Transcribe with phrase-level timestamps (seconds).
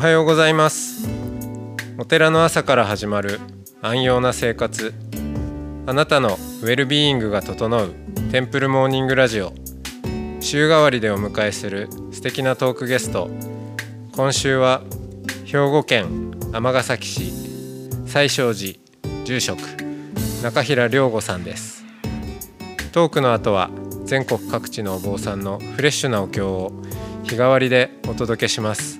[0.00, 1.06] はようございます。
[1.98, 3.38] お寺の朝から始まる
[3.82, 4.94] 安養な生活。
[5.86, 7.94] あなたのウェルビーイングが整う
[8.32, 9.52] テンプルモーニングラジオ。
[10.40, 13.28] 週替わりでお迎えする素敵なトークゲスト。
[14.16, 14.80] 今週は
[15.44, 17.30] 兵庫県尼崎市。
[18.06, 18.78] 西勝寺
[19.26, 19.58] 住職
[20.42, 21.84] 中平良吾さんです。
[22.92, 23.68] トークの後は
[24.06, 26.72] 全国各地のお坊さんのフレッシュなお経を
[27.24, 28.99] 日替わりでお届けします。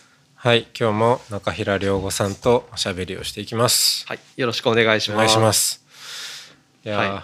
[0.43, 5.17] はい今日も中平良吾さんとおしゃべりをしていきますはい、よろしくお願いします。
[5.17, 5.53] お願いしま。
[5.53, 5.85] す
[6.83, 7.23] いやー、はい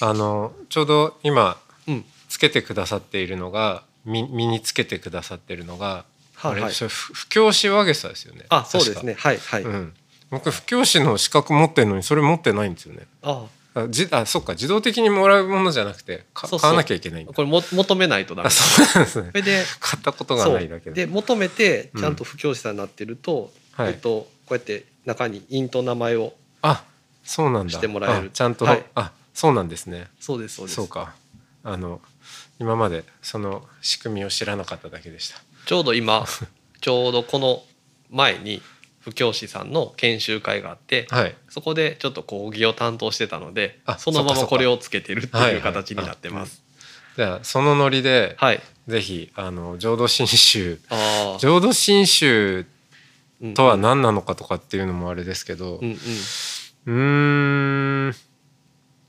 [0.00, 6.04] あのちょうど今うん、つけてくださっているのが身身につけてくださっているのが、
[6.42, 9.14] あれはいはいそれふ布教師和げさですよねあ、そうですね。
[9.14, 9.62] はい、はい。
[9.62, 9.94] うん
[10.30, 13.44] 僕布教師の資格持ってるのにそれ持ってないんですよねあ、あ
[13.88, 16.70] じあそっか自動的にもらうものじゃなくてかそうそう。
[16.70, 17.32] 買わなきゃいけないんだ。
[17.32, 18.48] これも求めないとダメ。
[18.48, 18.50] あ。
[18.50, 19.28] そうなんですね。
[19.30, 20.92] それで、買ったことがそないだけう。
[20.92, 23.92] で、求めてうんちゃんと布教師さんになってると、はい。
[23.92, 26.84] えっとこうやって中に印と名前を、あ
[27.24, 27.72] そうなんだ。
[27.72, 28.28] してもらえる。
[28.28, 28.84] あちゃんと、はい。
[28.94, 30.08] あそうなんですね。
[30.20, 30.76] そうですそうです。
[30.76, 31.14] そうか。
[31.64, 32.00] あの
[32.58, 35.40] 今までその仕組みを知らなかっただけでした。
[35.64, 36.26] ちょうど今、
[36.80, 37.62] ちょうどこの
[38.10, 38.60] 前に
[39.04, 41.34] 布教師さんの研修会があって、はい。
[41.48, 46.62] そこでちょっと講義を担当してたのであ、そのままこれをつけてるってはいいうはい形になってます。
[47.16, 48.60] じゃあそのノリで、はい。
[48.88, 50.78] ぜひあの浄土真宗。
[51.38, 52.66] 浄土真宗
[53.40, 55.80] うんとは何なのかとかっていうのもあれですけど
[56.86, 58.14] うん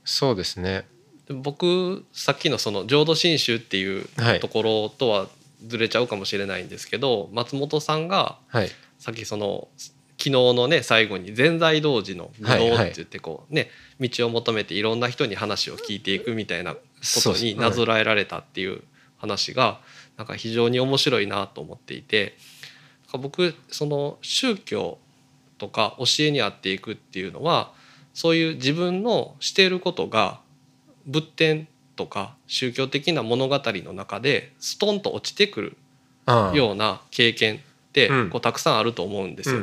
[0.04, 0.86] そうですね。
[1.28, 4.40] で僕さっきのその浄土真宗っていうはい。
[4.40, 5.28] ところとは
[5.66, 8.70] ずれちゃうかもしれないんですけど、松本さんがはい
[9.04, 9.68] さっきその
[10.16, 13.68] 昨日のね最後に全財童子の武道って言ってこうね
[14.00, 16.80] 道を求めていろんな人に話を聞いていくみたいなこ
[17.22, 18.80] とになぞらえられたっていう
[19.18, 19.82] 話が
[20.16, 22.38] なんか非常に面白いなと思っていて
[23.12, 24.96] 僕その宗教
[25.58, 27.74] とか教えにあっていくっていうのは
[28.14, 30.40] そういう自分のしていることが
[31.06, 35.76] 仏典とか宗教的な物語の中でストンと落ちてくる
[36.54, 37.60] ような経験
[37.94, 38.30] ってうん。
[38.30, 39.62] こうたくさんあると思うんですよ。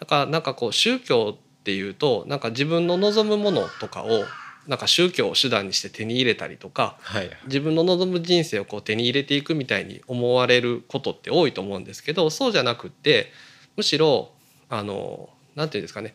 [0.00, 4.24] だからなんかこう宗教っていうとなんか自分の望むものとかを
[4.66, 7.30] なんか宗教を手段にして手に入れたりとかはい。
[7.44, 13.30] 自分の望む人生をこう手に入れていくみたいに思われることって多いと思うんですけどそうじゃなくって
[13.76, 14.32] むしろ
[14.70, 16.14] あのなんていうんですかね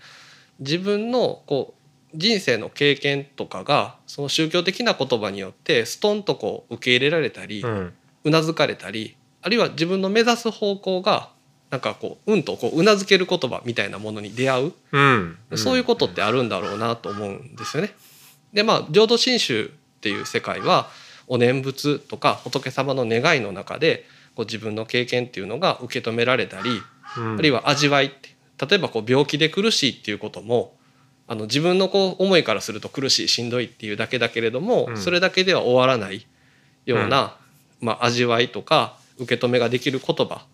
[0.59, 7.93] 自分のこう人生の経験とかがその宗教的な言葉によってストンとこう受け入れられたりうん。
[8.25, 11.29] うなずかれたりあるいは自分の目指す方向が
[11.69, 14.73] なんかこううんとこううなずける言葉みたいなものに出会う。
[14.91, 15.37] うん。
[15.55, 17.91] そういうことってあるんだろうなと思うんですよね。
[18.53, 19.69] でまあ浄土真宗っ
[20.01, 20.89] ていう世界は
[21.27, 24.05] お念仏とか仏様の願いの中で
[24.35, 26.81] こう自分の経験っていうのが受け止められたり、
[27.17, 27.35] うん。
[27.37, 28.35] あるいは味わいって
[28.67, 30.75] 例えばこう病気で苦しいっていうことも
[31.27, 34.97] あの自分のこう思いからすると苦しいしんどいっていうだけだけれども、うん。
[34.97, 36.25] それだけでは終わらない
[36.85, 37.37] ような、
[37.79, 40.45] まあ、味わいとか受け止めができる言葉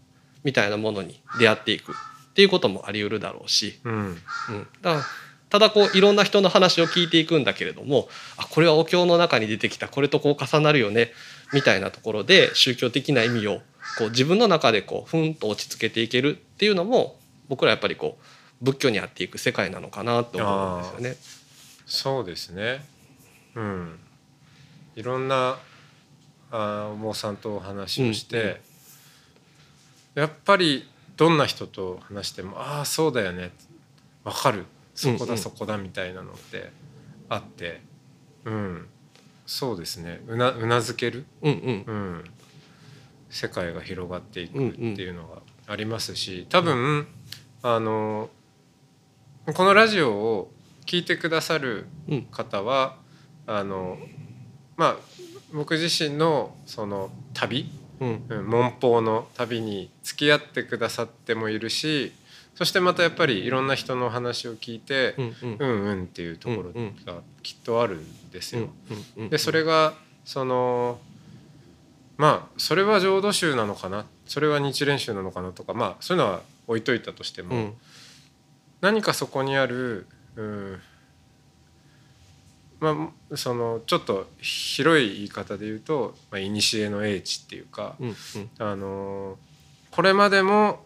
[0.43, 1.95] みたいなものに出会っていくっ
[2.33, 3.79] ていうこともあり得るだろうし。
[3.83, 3.93] うん。
[3.93, 5.05] うん、だから
[5.49, 11.11] ただこういろんな人の話を聞いていくんだけれどもあこれはお経の中に出てきたこれとこう重なるよね
[11.53, 13.61] みたいなところで宗教的な意味を
[13.97, 21.15] こう自分の中でこうふんと落ち着けていけるっていうのも僕らやっぱりこう仏教にあっていく世界なのかなと思うんですよね。
[21.85, 22.83] そうですね。
[23.53, 23.99] うん。
[24.95, 25.57] いろんな
[26.51, 28.61] あーお坊さんとお話をして、
[30.13, 30.87] やっぱり
[31.17, 33.51] どんな人と話しても「ああそうだよね
[34.23, 35.27] わかるそこうんうん。
[35.29, 36.71] だそこだ」みたいなのって
[37.29, 37.81] あって
[38.45, 38.87] うん。
[39.45, 40.23] そうですね。
[40.27, 41.83] うなうなずける、うんうん。
[41.85, 42.23] うん、
[43.29, 47.07] 世界が広がっていくっていうのがありますし多分
[47.61, 48.29] あの
[49.53, 50.51] このラジオを
[50.87, 52.21] 聞いてくださるうん。
[52.23, 52.97] 方は
[53.47, 53.97] あの
[54.77, 54.97] まあ
[55.55, 58.25] 僕自身のその旅、うん。
[58.27, 62.11] うん、文法の旅に付き合ってくださってもいるし
[62.55, 65.57] そしてまたやっぱりいろんな人の話を聞いてうんうん。
[65.57, 66.71] うんうんっていうところ
[67.05, 68.69] がきっとあるんですよ。
[69.15, 69.93] うんでそれが
[70.25, 70.99] その
[72.17, 74.01] まあそれは浄土宗なのかな？
[74.01, 77.73] っそれは日蓮宗なのかなとかまあそういうのは置いといたとしても、うん、
[78.81, 80.81] 何かそこにある、うん
[82.79, 88.15] まあ、そのちょっと広い言い方で言うと「まあ、古の英知」っていうか、うんうん、
[88.59, 89.37] あの
[89.91, 90.85] これまでも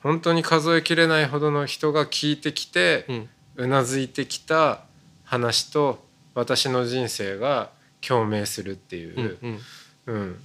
[0.00, 3.06] 本当に数えきれないほどの人が聞いてきて、
[3.54, 4.80] うなずいてきた
[5.22, 6.04] 話と
[6.34, 7.70] 私の人生が
[8.00, 9.60] 共鳴するっていう、うん、
[10.06, 10.36] うん、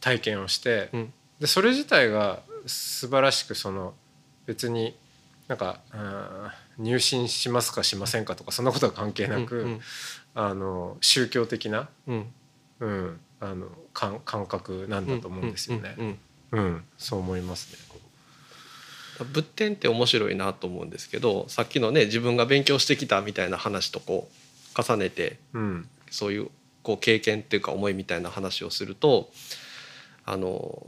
[0.00, 3.94] 体験をして、うん、でそれ自体が素晴らしくその
[4.46, 4.94] 別に
[5.48, 5.80] なんか
[6.78, 9.80] 入信しますかしませんかとかそんなことは関係なく、うんうん、
[10.34, 12.32] あの宗教的な、うん。
[12.80, 16.18] うん、あの感感覚なんだと思うんですよね。
[16.50, 17.78] うん、そう思いますね。
[19.32, 24.28] 仏典って面白いなと思うんですけどさっきのね自分が勉強してきたみたいな話とこ
[24.76, 26.48] う重ねて、うん、そういう
[26.82, 29.30] こう経験っていうか思いみたいな話をすると
[30.24, 30.86] あの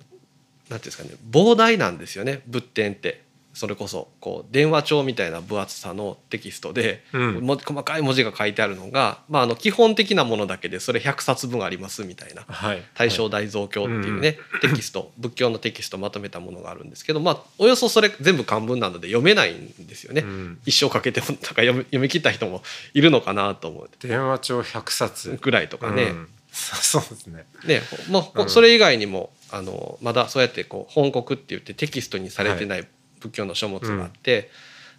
[0.69, 3.23] なんていうんですかね膨大なんですよね仏典って
[3.57, 22.63] それこそこう電話帳みたいな分厚さのテキストで、うん、細かい文字が書いてあるのが、まあ、あの基本的なものだけでそれ100冊分ありますみたいな「はい、大正大蔵経」っていうね、はい、テキスト 仏教のテキストまとめたものがあるんですけど、まあ、およそそれ全部漢文なので読めないんですよね、うん、一生かけてもなんか読み 読み切った人も
[22.93, 26.03] いるのかなと思う電話帳100冊ぐらいとかね。
[26.03, 26.29] うん。
[26.53, 27.45] そ うですね。
[27.67, 32.87] ねもうそれ以外にもあのまだそうやってこう本国って言ってテキストにされてない
[33.27, 34.51] 仏教の書物があって、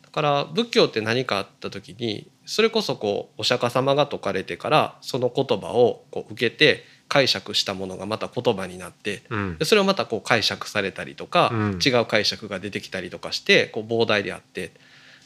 [0.03, 9.23] だから仏教って何かあった時にそれこそこうお釈迦様が説かれてからその言葉をこう受けて解釈したものがまた言葉になって、
[9.59, 11.51] でそれをまたこう解釈されたりとか、
[11.85, 14.71] 違う解釈が出てきたりとかしてこう膨大であって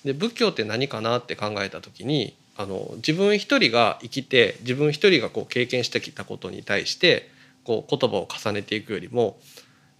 [0.03, 7.29] で仏教って何かなって考えた時にあの自分一人が生きて自分一人がこう経験してきたことに対して
[7.63, 9.37] こう言葉を重ねていくよりも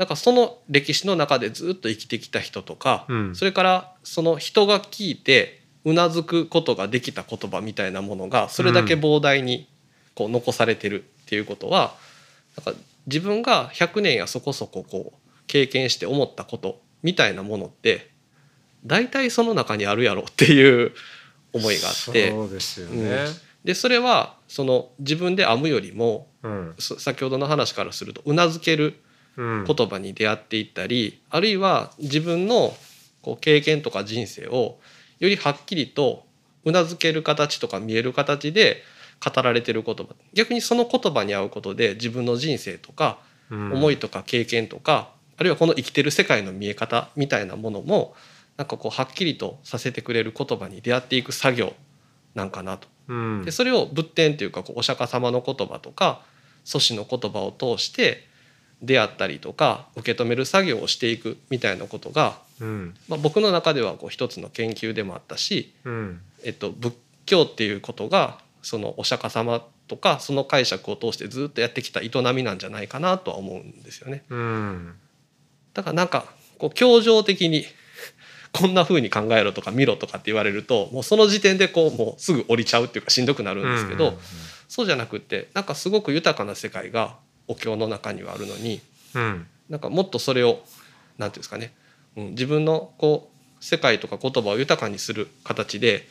[0.02, 9.70] なんかその歴史の中でずっと生きてきた人とか、うん、それからその人が聞いてうなずくことができた言葉みたいなものがそれだけ膨大に
[10.16, 11.94] こう残されてるっていうことは、
[12.58, 18.10] なんか自分が100年やそこそここう経験して思ったことみたいなものって
[18.84, 20.94] 大体その中にあるやろ っていう
[21.54, 22.32] 思いがあって。
[22.32, 29.00] そうですよね、うん、でそれはその自分で編むよりも、うん、先ほどの話からするとうなずける
[29.38, 32.74] 言葉に出会っていったり、あるいは自分の
[33.22, 34.80] こう経験とか人生を
[35.20, 36.26] よりはっきりと
[36.66, 38.84] うなずける形とか見える形で
[39.24, 40.08] 語られてる言葉。
[40.34, 43.20] 逆にその言葉に合うことで自分の人生とか
[43.50, 48.16] 思いとか経験とか、あるいはこの生きてる世界の見え方みたいなものも
[48.58, 51.74] なんかこうはっきりとさせてくれる言葉に出会っていく作業
[52.36, 52.88] なんかなと。
[53.44, 56.22] でそれを仏典というかこうお釈迦様の言葉とか
[56.64, 58.28] 祖師の言葉を通して
[58.82, 66.94] 出会ったりとか受け止める作業をしていくみたいなことが、うん、まあ、僕の中ではこう一つの研究でもあったし、うん、えっと、仏
[67.26, 74.24] 教っていうことがそのお釈迦様とかその解釈を通してずっとやってきた営みなんじゃないかなとは思うんですよね。
[74.30, 74.94] うん、
[75.74, 76.26] だからなんか
[76.58, 77.66] こう協情的に
[78.52, 84.20] こんな風に考えろとか見ろとかって言われるともうその時点でこうもうすぐ降りちゃうっていうかしんどくなるんですけど、
[84.68, 87.18] そうじゃなくってなんかすごく豊かな世界が
[87.52, 88.82] お経の中にはあるのに、
[89.14, 90.64] うん、なんかもっとそれを何て
[91.18, 91.74] 言うんですかね、
[92.16, 93.30] うん、自分のこ
[93.60, 96.08] う世界とか言葉を豊かにする形で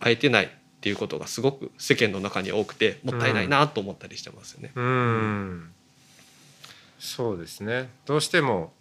[0.00, 0.48] 会えてないっ
[0.80, 4.72] ていうことがすごく世間の中に多くてもったいないなと思ったりしてますよね。
[4.74, 5.70] うん、うん、
[6.98, 7.90] そうですね。
[8.06, 8.72] どうしても、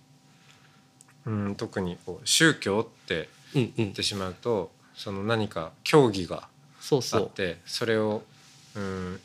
[1.25, 6.47] うん、特にこう宗教って言ってしまうと、うんうん、その何か教義が
[7.13, 8.23] あってそれを、
[8.75, 9.19] うん、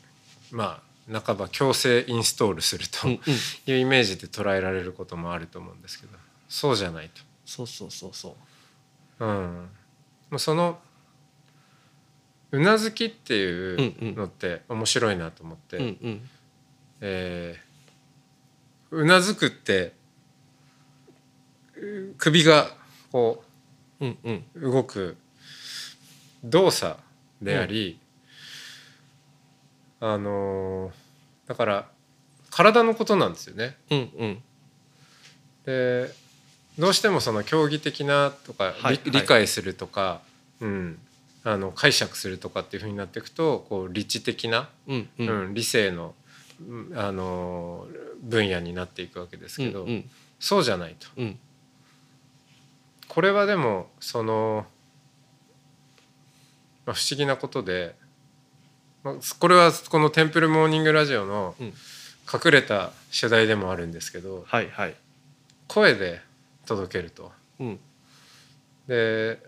[0.51, 3.07] まあ半ば強制インストールすると
[3.69, 6.17] いうイメージで捉えられることもあると思うんですけど
[6.49, 7.21] そうじゃないと。
[7.45, 8.35] そうそうそうそ
[9.19, 9.25] う。
[9.25, 10.79] うん、その
[12.51, 16.29] うなずきっていうのって面白いなと思って、うんうん、
[17.01, 19.93] えー、うなずくって
[22.17, 22.69] 首が
[23.11, 23.43] こ
[23.99, 25.17] う動く
[26.43, 26.97] 動作
[27.41, 27.99] であり、
[29.99, 30.91] あのー、
[31.49, 31.89] だから
[32.49, 33.77] 体のことなんですよね。
[33.89, 34.43] うんうん、
[35.65, 36.09] で
[36.77, 40.21] どうしてもその競技的なとか、はい、理解するとか、
[40.59, 40.99] うん、
[41.43, 46.13] あの解釈するとかっていうふうになっていくとこう理知的な、うんうん、うん、理性の、
[46.95, 50.09] あのー、分野になっていくわけですけど、うんうん、
[50.39, 51.07] そうじゃないと。
[51.17, 51.39] うん、
[53.07, 54.65] これはでもその、
[56.85, 57.95] まあ、不思議なことで
[59.39, 64.95] これはこの「テンプルモーニングラジオ」の隠れた取材でもあるんですけど、はいはい、
[65.67, 66.21] 声で
[66.65, 67.31] 届けると。
[67.59, 67.79] うん。
[68.87, 69.39] で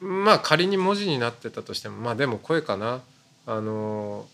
[0.00, 3.02] まあ仮に文字になってたとしてもまあでも声かな。
[3.46, 4.28] あの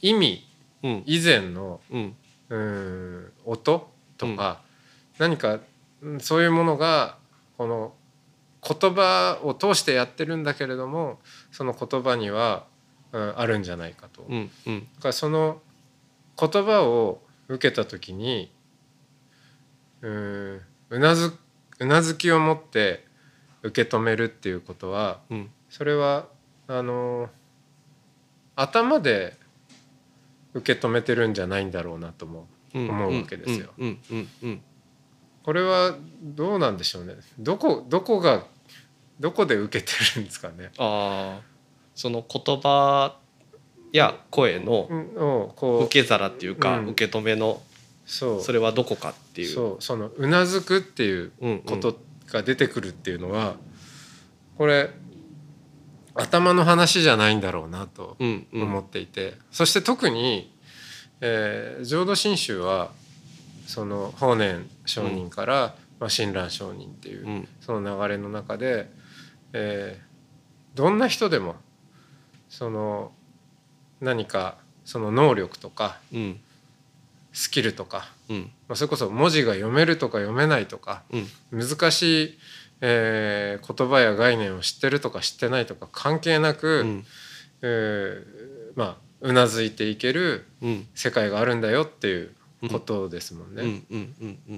[0.00, 0.46] 意味
[0.84, 1.02] うん。
[1.06, 2.16] 以前のうん。
[2.50, 4.60] うん音とか、
[5.18, 5.58] 何か
[6.02, 7.16] うんそういうものが
[7.56, 7.94] この
[8.62, 11.18] 言葉を通してやってるんだけれども
[11.50, 12.64] その言葉には、
[13.12, 14.22] うん、あるんじゃないかと。
[14.28, 14.88] うんうん。
[14.96, 15.60] だからその
[16.38, 18.52] 言葉を受けた時に
[20.00, 21.36] うなず
[21.78, 23.04] うなずきを持って
[23.62, 25.50] 受け止めるっていうことはうん。
[25.68, 26.28] それは
[26.68, 27.28] あの
[28.54, 29.36] 頭で
[30.54, 33.70] 受け止めてるんじゃないんだろうなと思ううん思うわけですよ。
[35.42, 37.14] これはどうなんでしょうね。
[37.38, 38.46] どこどこが
[39.22, 40.72] どこで受けてるんですかね。
[40.78, 41.40] ああ
[41.94, 43.16] その言葉
[43.92, 44.88] や声の
[45.84, 46.88] 受け皿っていうか、うん。
[46.88, 47.62] 受け止めの
[48.04, 48.42] そう。
[48.42, 49.48] それはどこかっていう。
[49.48, 49.82] そう。
[49.82, 51.30] そのうなずくっていう
[51.64, 51.98] こと
[52.32, 53.54] が出てくるっていうのは
[54.58, 54.90] これ
[56.14, 58.16] 頭の話じゃないんだろうなと
[58.52, 60.52] 思っていて、そして特に、
[61.20, 62.90] えー浄土真宗は
[63.66, 67.48] その法然上人から、まあ、親鸞上人っていう、うん。
[67.60, 68.90] その流れの中で、
[69.52, 70.12] えー
[70.74, 71.56] どんな人でも
[72.48, 73.12] その
[74.00, 74.56] 何か
[74.86, 76.40] その能力とかうん。
[77.34, 78.50] スキルとか、うん。
[78.68, 81.28] まあ、それこそ文字が読めるとか読めないとかうん。
[81.68, 82.38] 難しい、
[82.80, 87.04] えー言葉や概念を知ってるとか知ってないとか関係なく、うん。
[87.62, 90.86] えーまあうなずいていけるうん。
[90.94, 92.34] 世界があるんだよっていう
[92.70, 93.82] ことですもんね。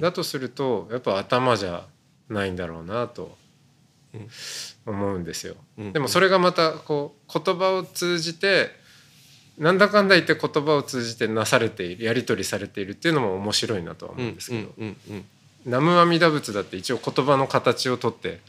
[0.01, 1.87] だとするとやっぱ頭じゃ
[2.29, 3.31] ないんだろうなとうん
[4.87, 5.57] 思うんですよ。
[5.79, 5.93] うん。
[5.93, 8.71] でもそれがまたこう言葉を通じて
[9.59, 14.73] なんだかんだ言って言葉を通じてなされているやり取りされているっていうのも面白いなとは思うんですけど。
[14.79, 15.25] うんうん
[15.65, 18.41] 「南無阿弥陀仏」だって一応言葉の形をとって、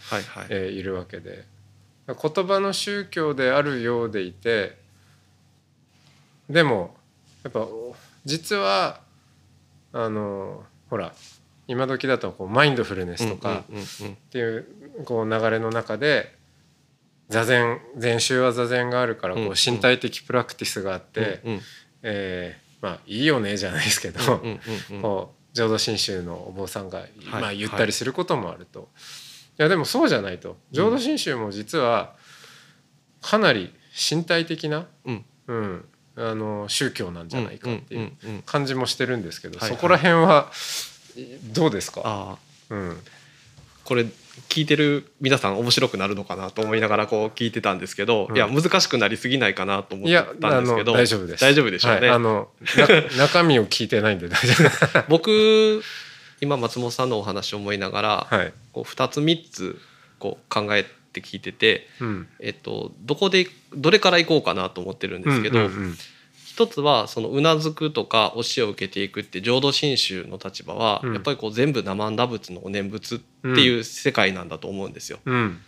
[0.49, 1.45] えーいるわけで。
[2.07, 4.77] 言葉の宗教であるようでいて
[6.49, 6.95] でも
[7.43, 7.67] やっぱ
[8.25, 8.99] 実は
[9.91, 11.13] あのほら
[11.67, 14.67] 今時だとこうマインドフルネスとか、っていう
[15.05, 16.35] こう流れの中で
[17.29, 21.59] 座禅禅宗は座禅があるからこう身体的プラクティスがあって、うん
[22.03, 24.19] えーまあいいよねじゃないですけど、
[25.01, 28.89] こう浄土真宗のお坊さんが、まあ、はい言ったりすることもあると、
[29.57, 32.13] い、やでもそうじゃないと浄土真宗も実は
[33.21, 35.25] かなり身体的な、うん。
[35.47, 38.11] うん、あの宗教なんじゃないかっていう
[38.45, 40.51] 感じもしてるんですけど、そこら辺は
[41.53, 42.37] どうですか、あ
[42.71, 42.73] あ。
[42.73, 42.97] うん。
[43.83, 44.05] これ
[44.49, 48.35] 聞いてる皆さん面白くなるのかなと思いながらこう聞いてたんですけど、うん。
[48.35, 51.41] いや難しくなりすぎないかなと思ってたんですけど大丈夫です。
[51.41, 52.49] 大丈夫でしょうね、はい、あの
[53.17, 55.03] な 中身を聞いてないんで大丈夫。
[55.07, 55.83] 僕
[56.41, 59.79] 今松本さんのお話を思いながら、はい、こう2つ3つ
[60.19, 65.97] こう考えて聞いてて、うん、えっと、どこでどれから行こうかなと思ってるんですけど、うんうんうん
[66.55, 71.13] 一つはそのうなずくとか教えを受けていくって浄土真宗の立場は、うん。
[71.13, 75.19] やっぱりこう全部生んだ仏のお念仏っていう世界なんだと思うんですよ。
[75.25, 75.59] うん。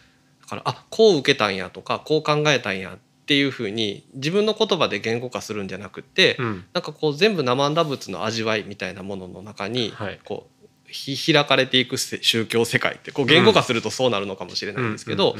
[0.43, 6.63] だからあこう受けたんやとかこう考えたんやっていうふうに自分の言葉で言語化するんじゃなくって、うん。
[6.71, 10.21] なんかこう全部生んだ仏の味わいみたいなものの中に、はい。
[10.23, 10.47] こ
[10.87, 15.35] うひ開かれていくせ宗教世界ってこう言語化するとそうなるのかもしれないんですけど、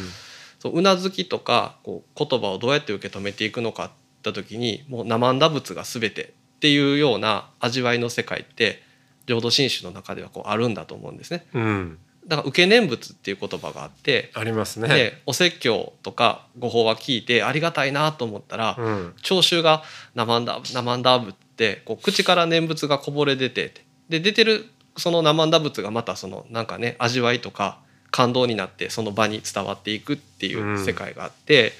[0.59, 3.91] そううなずきとかこう言葉をどうやって受け止めていくのかっ
[4.29, 8.81] った時にもう生んだ仏が全てっていうような味わいの世界って
[9.27, 11.45] 浄土真宗の中ではこうあるんだと思うんですね。
[11.53, 14.89] うんだから受け念仏っていう言葉があって、ありますね。
[14.89, 23.73] でお説教とかご法話聞いてありがたいなと思ったら、うん聴衆が「生んだ生んだ仏」ってこう口から念仏がこぼれ出て
[24.09, 24.65] で出てる
[24.97, 27.79] その生んだ仏がまたそのなんかね味わいとか
[28.11, 31.71] 感動になってその場に伝わっていくっていう世界があって、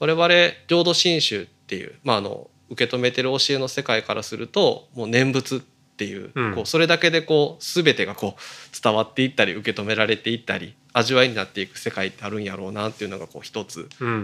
[0.00, 0.28] 我々
[0.66, 6.54] 浄土真宗っていう、まあ、あの受け止めてる教えの世界からするともう念仏っていう,、うん。
[6.54, 13.88] こうそれだけでこう全てがこう伝わっていったり受け止められていったり味わいになっていく世界ってあるんやろうなっていうのがこう一つ。
[14.00, 14.18] うんうんう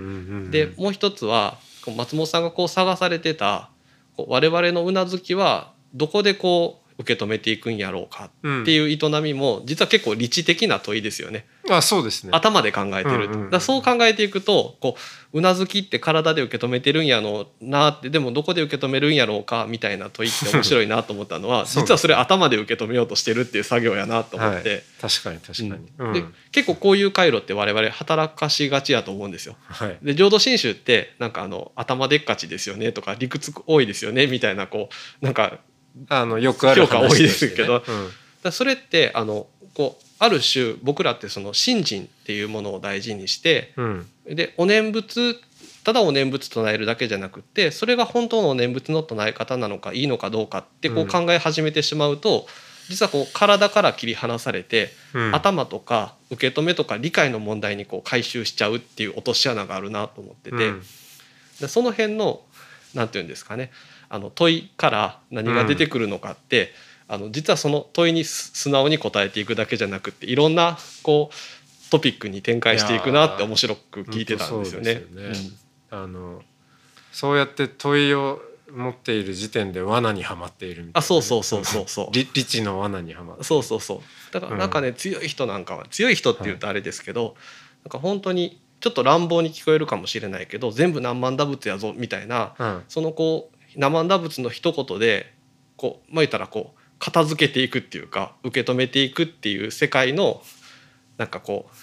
[0.49, 1.59] んでもう一つは
[1.97, 3.71] 松本さんがこう探されてた
[4.17, 12.31] こう我々のうなずきはどこでこう受け止めていくんやろうかっていう営みも実は結構理知的な問いですよねあそうですね。
[12.33, 14.97] 頭で考えてると、うんうんうんだそう考えていくとこ
[15.33, 24.69] ううなずきって体で受け止めてるんやろうなってでもどこで受け止めるんやろうかみたいな問いって面白いなと思ったのは 実はそれ頭で受け止めようとしてるっていう作業やなと思って。
[24.69, 25.89] はい、確かに確かに。
[25.99, 29.57] うんで結構こういう回路って我々働かしがちやと思うんですよ。
[29.67, 29.99] はい。
[30.03, 34.89] で浄土真宗ってなんかあの頭でっかちですよねとか理屈多いですよねみたいなこ
[35.21, 35.59] うなんか
[36.09, 37.83] あのよくある評価多いですけど
[38.43, 44.07] だそれってあのこうある種僕らってその信心っていうものを大事にしてうん。
[44.27, 45.37] でお念仏
[45.85, 51.09] ただお念仏唱えるだけじゃなくってそれが本当のお念仏の唱え方なのかいいのかどうかってこううん。
[51.09, 52.47] 考え始めてしまうと、
[52.89, 55.35] 実はこう体から切り離されて、うん。
[55.35, 62.41] 頭とか受け止めとか理解の問題にこう回収しちゃうっていう落とし穴があるなと思ってて、その辺の
[62.95, 63.71] なんていうんですかね
[64.15, 66.71] あの問いから何が出てくるのかって、
[67.09, 75.03] あの実はその問いにす素直に答えていくだけじゃなくっていろんなこうトピックに展開していくなって面白く聞いてたんですよね。
[75.91, 76.43] そう
[77.11, 78.41] そうやって問いを
[78.73, 82.09] 持っている時点で罠にはまっているみたいなね、あそうそうそうそうそう。
[82.13, 83.43] り理知の罠にはまって。
[83.43, 84.01] そうそうそう。
[84.33, 87.35] だからなんかね、強い人なんかは強い人っていうとあれですけど、
[87.85, 92.83] なんか本当にちょっと乱暴に聞こえるかもしれないけど全部何万打仏やぞみたいなうん。
[92.89, 95.33] そのこう何万打仏の一言で
[95.77, 100.43] こうまあ言ったらこう片付けていくっていうか受け止めていくっていう世界の
[101.19, 101.75] なんかこう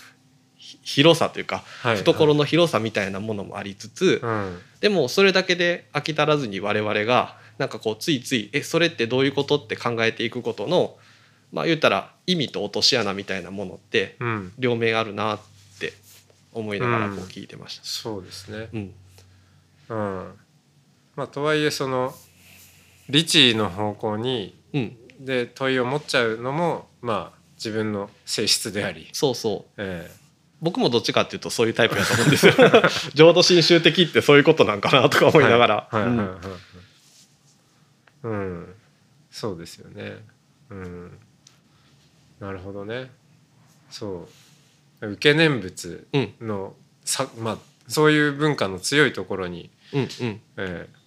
[0.55, 1.97] ひ広さというかはい。
[1.97, 4.59] 懐の広さみたいなものもありつつ、うん。
[4.79, 10.97] でもそれだけで飽き足らずに我々がなんかこうついつい「えそれってどういうこと?」って考えていくことの
[11.51, 14.53] まあ言ったら意味と落とし穴みたいなものってうん。
[14.57, 15.39] 両面あるなっ
[15.79, 15.93] て
[16.53, 17.83] 思いながらこう聞いてました。
[17.83, 18.69] そうですね。
[18.73, 18.93] うん。
[19.89, 20.33] うん
[21.15, 22.13] まあとはいえその
[23.09, 29.71] 理知の方向にうん、で問いを持っちゃうのもまあ自分の性質であり、そうそう。
[29.77, 30.09] え
[30.61, 32.53] 僕もどっちかっていうとそういうタイプだと思うんですよ。
[33.13, 36.03] 浄土真宗的ってそういうことなんかなとかえ思いながら、はい。
[36.03, 36.09] はい。
[36.09, 36.17] はい。
[36.17, 36.37] はい。
[38.23, 38.31] うん。
[38.31, 38.75] うん。
[39.31, 40.17] そうですよね。
[40.69, 41.19] うん。
[42.39, 43.09] なるほどね。
[43.89, 44.27] そ
[45.01, 45.07] う。
[45.07, 46.33] 受け念仏うん。
[47.39, 50.07] まあそういう文化の強いところに、うんうん。
[50.07, 51.00] ええ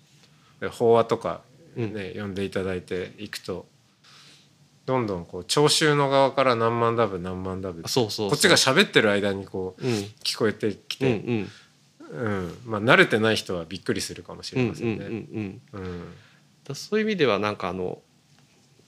[0.71, 1.41] 法話とか
[1.77, 1.93] うん。
[1.95, 3.67] ね、読んでいただいていくと
[4.87, 9.93] どんどんこう聴衆の側から何万ダブ何万ダブあそうそうこっちが喋ってる間にこううん。
[10.23, 11.51] 聞こえてきうんうて、ん。
[12.11, 12.59] うん。
[12.67, 15.05] まあ、慣れてない人はびっくりするかもしれませんね。
[15.07, 16.15] うんうんうん
[16.65, 17.99] だそういう意味ではなんかあの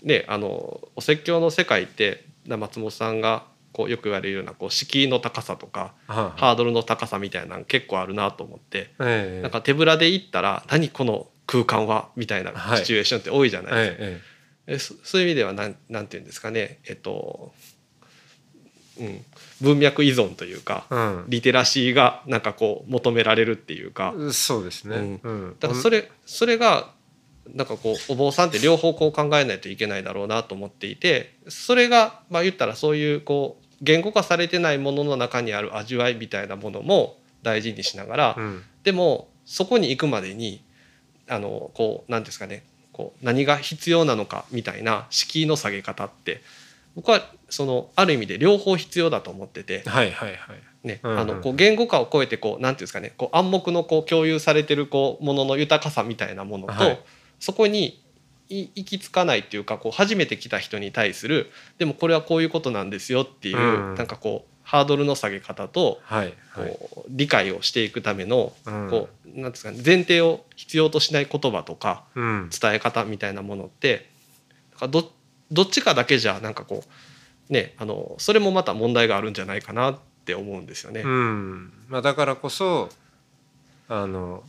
[0.02, 6.38] ねあのお説教の世界ってな松本さんがこうよく言われるようなこう敷居の高さとかはあ。
[6.38, 9.42] ハードルの高さみたいなの結構あるなと思ってええ。
[9.42, 12.78] なんか手ぶらで行ったら「何この空間は」みたいなはい。
[12.78, 13.96] シチュエーションって多いじゃないですか。
[14.00, 14.20] え
[14.68, 16.80] えそそういう意味ではなんなんていうんですかね。
[16.86, 17.52] えっと、
[18.98, 19.24] うん、
[19.60, 21.24] 文脈依存というかえうん。
[21.28, 24.14] リテラシーがなんかこう求められるっていうか。
[24.32, 25.20] そうですね。
[25.22, 25.56] うん。
[25.60, 26.92] だからそれそれが
[27.54, 38.62] なんかこうお坊さんって両方こう考えないといけないだろうなと思っていてそれがまあ言ったらそういうこう言語化されてないものの中にある味わいみたいなものも大事にしながら、うん。
[38.82, 40.64] でもそこに行くまでに
[41.28, 42.64] あのこう何ですかね。
[42.92, 46.42] こう何が必要なのかみたいな敷居の下げ方って。
[46.96, 50.38] 僕はそのある意味で両方必要だと思ってて、はいはいはい。
[50.82, 53.12] ねあのこう言語化を超えてこう何ていうんですかね。
[53.18, 56.98] こう暗黙のこう共有されてるこうものの豊かさみたいなものと、はい。
[57.38, 58.02] そこに
[58.48, 63.94] い行き着かないっていうかこう初めて来た人に対するでもこれはこういうことなんですよっていう、うん。
[63.94, 66.70] なんかこうハードルの下げ方とはいはい。
[66.70, 68.88] こう理解をしていくためのうん。
[68.88, 72.50] こうなんですかね前提を必要としない言葉とかうん。
[72.50, 74.08] 伝え方みたいなものって
[74.72, 75.12] なんかど
[75.52, 76.84] どっちかだけじゃなんかこ
[77.50, 81.02] うねあのそれもまた問題があるんじゃないかなって思うんですよね。
[81.02, 81.72] うん。
[81.88, 82.88] まあ、だからこそ
[83.88, 84.42] あの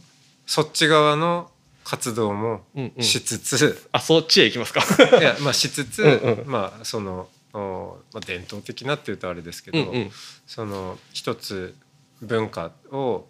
[0.46, 1.52] そっち側の
[1.84, 3.04] 活動もうんうん。
[3.04, 4.82] しつつ、あそっちへ行きますか。
[5.20, 6.10] いやまあしつつうん
[6.42, 6.48] うん。
[6.48, 10.12] まあそのおまあ、伝統的なっていうとあれですけど、うんうん。
[10.46, 11.76] その一つ
[12.22, 13.28] 文化を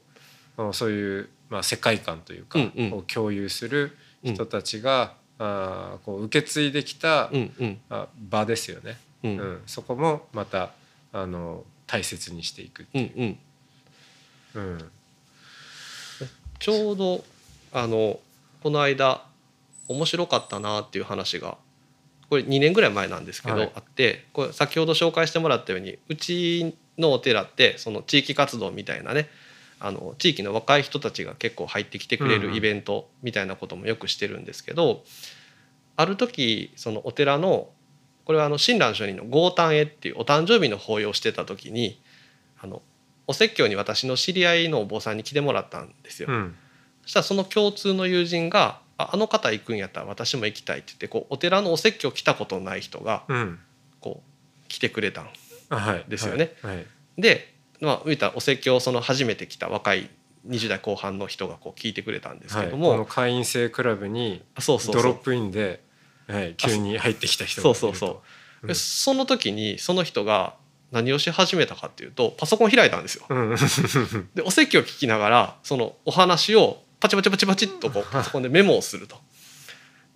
[0.57, 2.59] おそういう、まあ、世界観というか、
[2.91, 7.79] を共有する人たちが、あーこう受け継いできた、うんうん。
[7.89, 9.37] あ場ですよね、ううん。
[9.37, 10.71] んそこもまた
[11.13, 12.99] あの大切にしていく、う。
[12.99, 13.39] んうん。
[14.55, 14.91] うん。
[16.59, 17.23] ちょうど
[17.71, 18.19] あの
[18.63, 19.23] この間
[19.87, 21.57] 面白かったなっていう話が
[22.29, 23.71] これ2年ぐらい前なんですけど、はい。
[23.75, 29.29] あってこれ先ほど紹介してもらったようにうちのお寺ってその地域活動みたいなね
[29.79, 35.03] あの地域の若い人たちが結構入ってきてくれるイベントみたいなこともよくしてるんですけど、
[35.95, 37.69] ある時そのお寺の
[38.25, 42.01] これはあの親鸞上人の豪誕へっていうお誕生日の法要をしてた時に
[42.59, 42.81] あの
[43.27, 46.29] お説教に私の知り合いのお坊さんに来てもらったんですよ。
[46.29, 46.55] うん。
[47.03, 53.59] そしたらその共通の友人が「ああの方行くんやったら私も行きたい」って言ってこうお寺のお説教来たことない人がうん。
[53.99, 55.29] こう来てくれたん
[56.07, 56.53] ですよね。
[56.61, 56.75] はい。
[56.75, 56.85] はい。
[57.17, 60.09] でまあ言ったらお説教をその初めて来た若い
[60.47, 62.97] 20代後半の人がこう聞いてくれたんですけども、はい。
[62.99, 65.85] この会員制クラブにドロップインで
[66.27, 68.21] はい、急に入ってきた人そうそうそ
[68.63, 70.55] う、でその時にその人が
[70.91, 73.25] 何をし始めたかっていうとパソコン開いたんですよ。
[73.29, 73.55] うん、
[74.35, 79.17] でお説教を聞きながらそのお話をパチパチパチパチっとこう パソコンでメモをすると。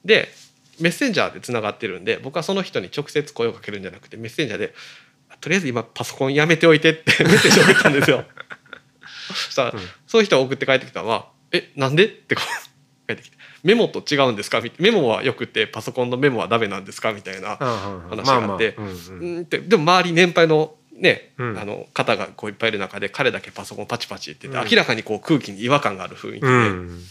[0.04, 0.34] で
[0.80, 4.74] メッセンジャーでつながってるんで僕はその人に直接声をかけるんじゃなくてメッセンジャーで
[5.41, 8.23] 「とりあえず今パソコンやめておいて」って メッセージを送ったんですよ。
[9.27, 17.12] そしたら、うん、そういう人が送って帰ってきたのは「えなんで?」ってこう帰ってきて「メモと違うんですか?」メモはよくてパソコンのメモはダメなんですか？
[17.13, 27.04] みたいな話があってでも周り年配のね、うん、あの方がこういっぱいいる中で彼だけパソコンパチパチって言って、明らかにこう空気に違和感がある雰囲気で、うん、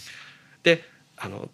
[0.63, 0.85] で
[1.17, 1.51] あの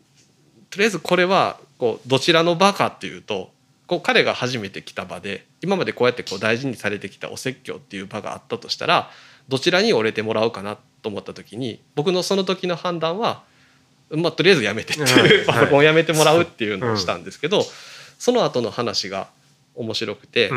[0.68, 3.52] とりあえずこれはこうどちらの場かっていうと
[3.86, 9.10] こう彼が初めて来た場で今までこうやってこう大事にされてきたお説教っていう場があったとしたら
[9.48, 13.44] どちらに折れてもらうかなと思った時に僕のその時の判断は、
[14.10, 17.64] まあ、とりあえずやめてっていう、 パソコンをやめてもらうっていうのをしたんですけど、
[18.18, 19.28] その後の話が
[19.76, 20.50] 面白くて、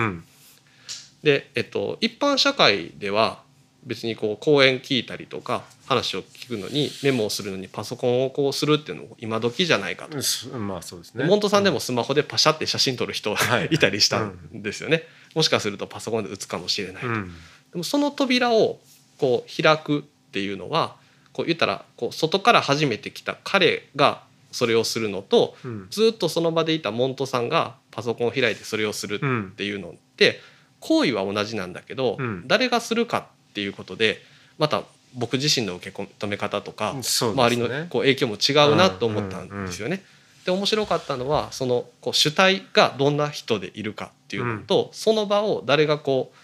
[1.21, 3.43] で、えっと、一般社会では
[3.89, 10.17] 別にこう講演聞いたりとか話を聞くのにメモをするのにパソコンをこうするっていうのも今時じゃないかと。
[10.57, 11.25] まあそうですね。
[11.25, 13.35] モントさんでもスマホでパシャって写真撮る人
[13.71, 15.03] いたりしたんですよね。
[15.33, 17.09] もしかするとパソコンで打つかもしれないと。
[17.09, 17.15] で
[17.73, 18.79] もその扉を
[19.17, 20.95] こう開くっていうのは
[21.33, 24.21] こう言ったらこう外から初めて来た彼が
[24.51, 25.55] それをするのと、
[25.89, 29.19] ずっとその場でいたモントさんがパソコンを開いてそれをする
[29.51, 30.39] っていうのって、
[30.79, 34.21] 行為は同じなんだけど、誰がするかっていうことで
[34.57, 34.83] また
[35.15, 40.03] 僕自身の受け止め方とか、周りのこう影響も違うなと思ったんですよね。
[40.45, 46.37] で面白かったのはそのこう主体がどんな人でいるかっていうのと、その場を誰がこう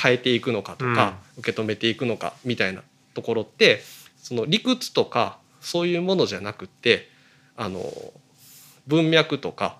[0.00, 2.82] 変えていくのかとか、受け止めていくのかみたいな
[3.14, 3.82] ところって
[4.18, 7.08] その理屈とかそういうものじゃなくって
[7.56, 7.84] あの
[8.86, 9.78] 文脈とか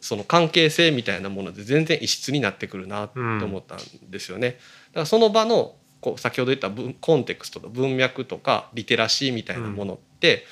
[0.00, 3.78] その関係性みたいなもので全然異質になってくるなって思ったん
[4.10, 4.50] ですよね。
[4.52, 4.56] だ
[4.94, 6.70] からその場のこう先ほど言った
[7.00, 10.44] コンテクストと文脈とかリテラシーみたいなものって、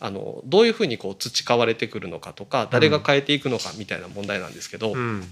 [0.00, 5.24] うん、あのどういうふうにこう培われてくるのかとか誰が変えていくのかみたいな問題なんですけど、うん、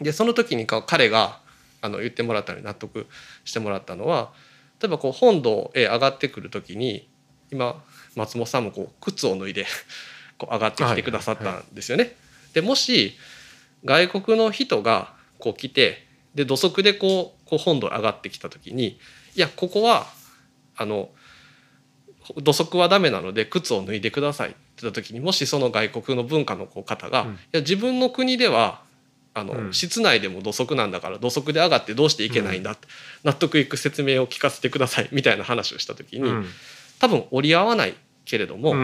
[0.00, 1.40] でその時に彼が
[1.82, 3.06] あの言ってもらったのに納得
[3.44, 4.32] してもらったのは
[4.80, 7.06] 例えばこう本堂へ上がってくる時に
[7.52, 7.82] 今
[8.16, 9.66] 松本さんもこう靴を脱いで
[10.38, 12.04] こう上がってきてくださったんですよね。
[12.04, 13.16] はいはい、でもし
[13.84, 18.98] 外国の人がこう来てで土足でこうこう本土上がってきた時に
[19.34, 20.06] いやここは
[20.76, 21.10] あの
[22.42, 28.80] 土足はダメなので靴を脱いでくださいって言った時にもしその外国の文化の方が、うん、いや自分の国では
[29.34, 32.86] あの、うん、室内でも土足なんだから土足で上がってどうしていけないんだって、
[33.24, 36.30] うん、納得いく説明を聞かせてくださいみたいな話をした時に、
[37.00, 38.74] 多分折り合わないけれども、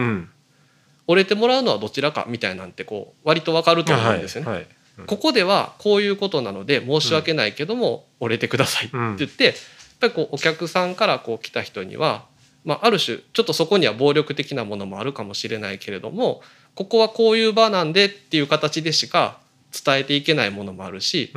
[1.07, 4.49] 折れてもらうのはどちらかみたいなんてこう割と分かると思うんですよね。
[4.49, 4.67] はいはい
[5.07, 9.53] ここではこういうことなので申し訳ないけども折れてくださいって言って、やっ
[9.99, 12.25] ぱりこうお客さんからこう来た人には、
[12.65, 16.41] まあ、ある種ちょっとそこには暴力的なものもあるかもしれないけれども
[16.75, 19.39] ここはこういう場なんでっていう形でしか
[19.71, 21.33] 伝えていけないものもあるし、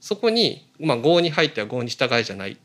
[0.00, 2.58] そこに、まあ、合に入っては合に従いじゃない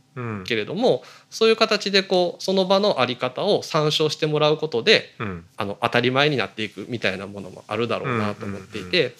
[0.45, 5.15] けれども、そういう形でこうその場の在り方を参照してもらうことで、
[5.58, 9.15] あの当たり前になっていくみたいなものもあるだろうなと思っていて。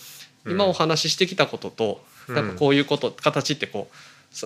[0.46, 3.90] 今お話ししてきたことと、なんかこういうこと形ってこ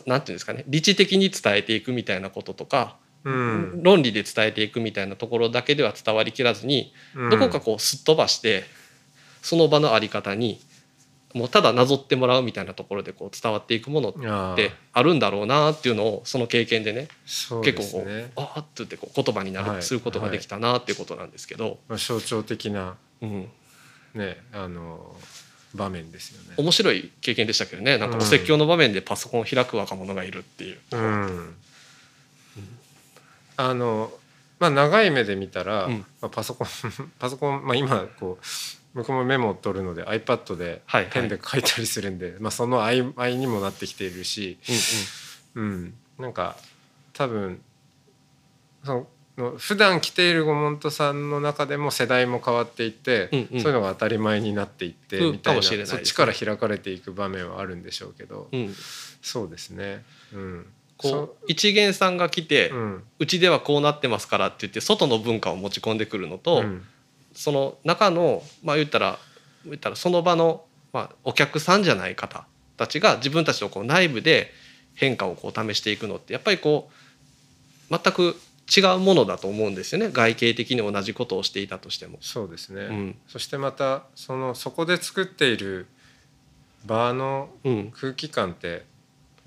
[0.06, 8.64] うなんていうんですかね理知的に伝えていくみたいなこととか、うん、論理で伝えていくみたいなところだけでは伝わりきらずに、うん、どこかこうすっ飛ばして
[9.42, 10.60] その場の在り方に
[11.34, 17.08] もうただなぞってもらうみたいなところでこう伝わっていくものってあるんだろうなっていうのをその経験でね、ね、
[17.64, 23.50] 結構こうああって言ってこう言葉になる、はい、することができたなっていうことなんですけど、まあ、象徴的な、うん、
[24.16, 25.16] ねあの
[25.78, 26.56] 場面ですよね。
[26.58, 27.98] 面白い経験でしたけどね。
[27.98, 30.80] なんかお説教の場面でパソコンを開く若者がいるっていう。
[30.92, 31.56] うん、
[33.56, 34.12] あの
[34.60, 36.68] まあ長い目で見たら、うん、まあ、パソコン
[37.20, 38.46] パソコン、まあ、今こう
[38.96, 44.58] 僕もメモを取るので iPad でペンで書いたりするんで、はいはい、まあ、その合間にもなってきているし、
[45.56, 45.70] うん、うん。
[45.70, 46.58] うん、なんか
[47.13, 47.62] 多分
[48.84, 49.08] その
[49.58, 58.73] 普段着ているゴモントさんの中でも世代も変わっていって、うんうん、そういうのが当たり前になっていってみたいな、そっちから開かれていく場面はあるんでしょうけど、うん、
[59.21, 60.04] そうですね。
[60.34, 60.65] うん、
[60.97, 62.71] こう一元さんが来て、
[63.19, 66.63] うちではこうなってますからって言って外の文化を持ち込んでくるのと、
[67.34, 69.19] その中のまあ言ったら
[69.65, 74.52] 言ったらその場の、まあ、お客さんじゃない方たちが自分たちのこう内部で
[74.95, 76.89] 変化をこう試していくのってやっぱりこ
[77.91, 78.36] う全く
[78.75, 82.17] 違うものだと思うんですよね外形的に同じことをしていたとしても。
[82.21, 85.88] そうですね、うんそしてまたそのそこで作っている
[86.86, 88.80] バーのうん、空気感ってや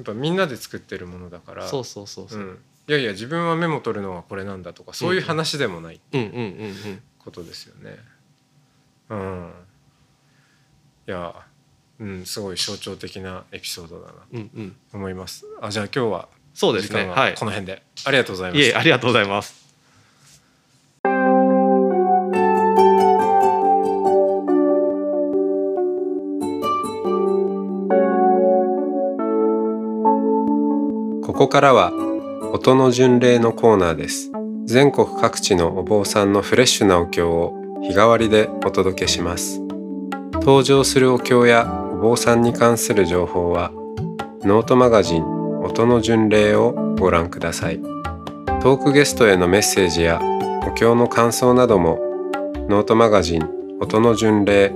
[0.02, 2.40] っぱみんなで作ってるものだからそうそうそうそう。
[2.40, 7.02] うん、いやいや自分はメモ取るのはこれなんだとかそういう話でもないうんうんうんうん。
[7.18, 7.98] ことですよね。
[9.10, 9.52] うん、
[11.06, 11.34] いや、
[11.98, 14.76] うん、すごい象徴的なエピソードだなうんうん。
[14.90, 15.46] と思います。
[15.60, 17.06] あじゃあ今日はそうですね。
[17.06, 17.14] は。
[17.14, 18.74] はいこの辺で、ありがとうございまいえ。
[18.74, 19.60] ありがとうございます。
[31.30, 31.90] ここからは
[32.52, 34.30] 音の巡礼のコーナーです
[34.66, 39.60] 全国各地のお坊さんのフレッシュなお経を日替わりでお届けします
[40.34, 43.70] 登場するお経やお坊さんに関する情報は
[44.42, 45.39] ノートマガジン
[45.70, 47.80] 音の巡礼をご覧ください。
[48.60, 50.20] トークゲストへのメッセージや
[50.66, 52.00] お経の感想なども
[52.68, 53.48] ノートマガジン
[53.80, 54.72] 音の巡礼ウ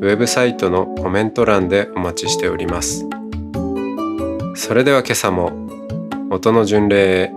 [0.00, 3.06] ェブサイトのコメント欄でお待ちしております。
[4.54, 5.52] それでは今朝も
[6.30, 7.32] 音の巡礼へ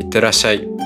[0.00, 0.77] いってらっしゃい。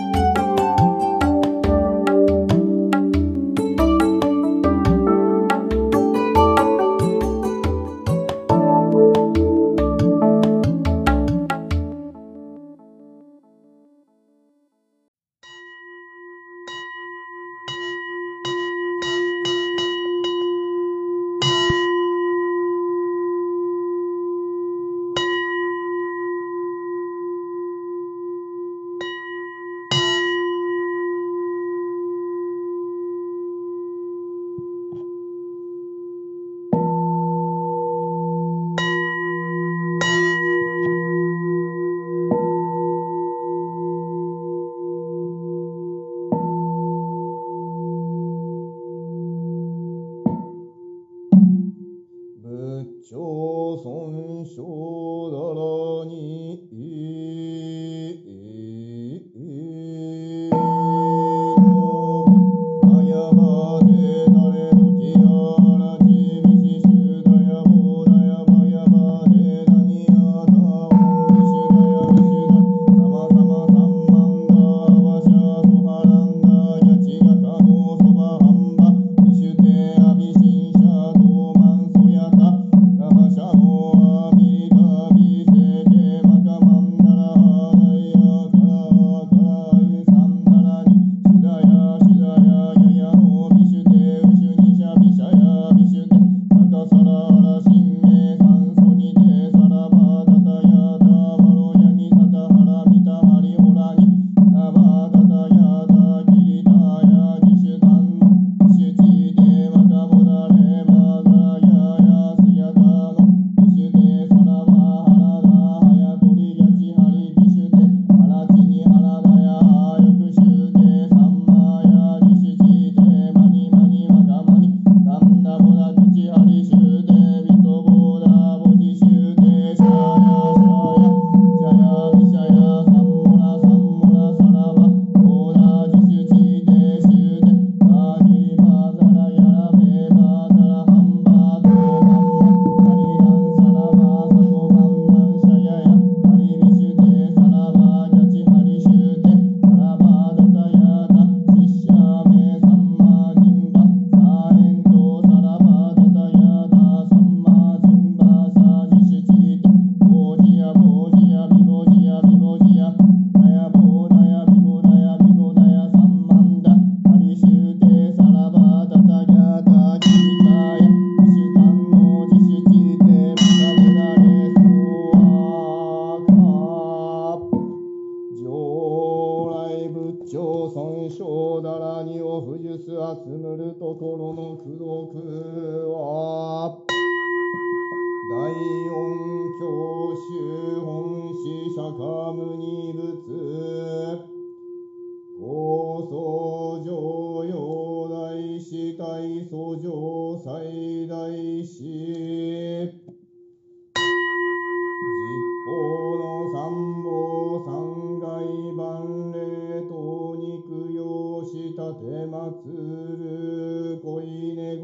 [211.94, 214.80] てまつる恋願う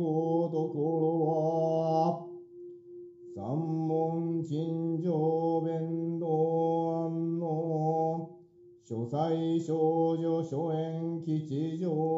[0.50, 2.28] ところは
[3.34, 8.28] 三門陳情弁道案の
[8.84, 12.17] 書斎少女書演吉祥